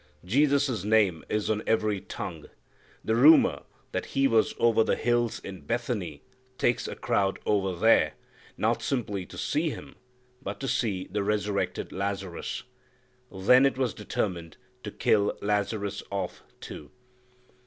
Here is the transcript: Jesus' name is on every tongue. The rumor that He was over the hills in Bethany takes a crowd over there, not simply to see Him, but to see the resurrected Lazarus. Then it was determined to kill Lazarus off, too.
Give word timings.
Jesus' 0.25 0.83
name 0.83 1.23
is 1.29 1.47
on 1.47 1.61
every 1.67 2.01
tongue. 2.01 2.47
The 3.05 3.13
rumor 3.15 3.61
that 3.91 4.07
He 4.17 4.27
was 4.27 4.55
over 4.57 4.83
the 4.83 4.95
hills 4.95 5.37
in 5.39 5.61
Bethany 5.61 6.23
takes 6.57 6.87
a 6.87 6.95
crowd 6.95 7.37
over 7.45 7.75
there, 7.79 8.13
not 8.57 8.81
simply 8.81 9.27
to 9.27 9.37
see 9.37 9.69
Him, 9.69 9.93
but 10.41 10.59
to 10.61 10.67
see 10.67 11.07
the 11.11 11.21
resurrected 11.21 11.91
Lazarus. 11.91 12.63
Then 13.31 13.63
it 13.63 13.77
was 13.77 13.93
determined 13.93 14.57
to 14.81 14.89
kill 14.89 15.37
Lazarus 15.39 16.01
off, 16.09 16.41
too. 16.59 16.89